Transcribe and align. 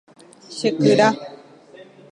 Chekyra. 0.57 1.09